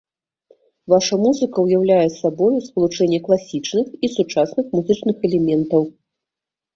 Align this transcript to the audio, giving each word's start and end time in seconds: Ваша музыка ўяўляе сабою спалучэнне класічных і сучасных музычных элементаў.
Ваша 0.91 1.15
музыка 1.25 1.57
ўяўляе 1.65 2.07
сабою 2.13 2.57
спалучэнне 2.67 3.19
класічных 3.27 3.87
і 4.07 4.09
сучасных 4.15 4.65
музычных 4.79 5.17
элементаў. 5.31 5.81